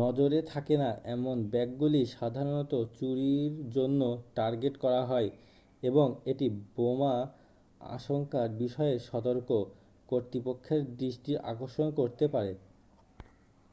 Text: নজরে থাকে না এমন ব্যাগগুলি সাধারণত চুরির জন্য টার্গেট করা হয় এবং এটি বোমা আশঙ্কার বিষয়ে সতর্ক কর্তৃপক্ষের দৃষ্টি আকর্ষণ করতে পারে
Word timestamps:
নজরে 0.00 0.40
থাকে 0.52 0.74
না 0.76 0.90
এমন 1.14 1.36
ব্যাগগুলি 1.52 2.02
সাধারণত 2.16 2.72
চুরির 2.96 3.54
জন্য 3.76 4.00
টার্গেট 4.36 4.74
করা 4.84 5.02
হয় 5.04 5.28
এবং 5.82 6.06
এটি 6.26 6.46
বোমা 6.74 7.14
আশঙ্কার 7.90 8.48
বিষয়ে 8.58 8.94
সতর্ক 9.08 9.48
কর্তৃপক্ষের 10.08 10.82
দৃষ্টি 10.96 11.32
আকর্ষণ 11.44 11.86
করতে 11.98 12.24
পারে 12.34 12.52